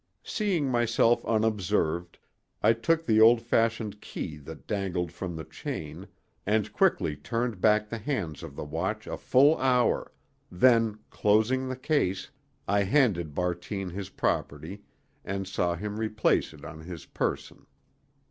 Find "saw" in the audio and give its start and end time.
15.47-15.75